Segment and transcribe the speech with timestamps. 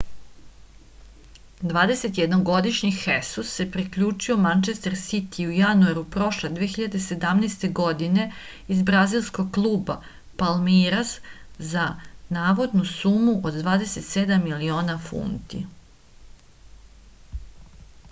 [1.71, 7.65] dvadesetjednogodišnji hesus se priključio mančester sitiju u januaru prošle 2017.
[7.81, 8.25] godine
[8.75, 9.97] iz brazilskog kluba
[10.43, 11.11] palmeiras
[11.73, 11.83] za
[12.39, 15.61] navodnu sumu od 27 miliona funti